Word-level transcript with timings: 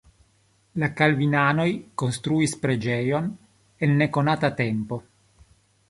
La 0.83 0.87
kalvinanoj 1.01 1.67
konstruis 2.03 2.57
preĝejon 2.65 3.31
en 3.89 3.97
nekonata 4.03 4.55
tempo. 4.65 5.05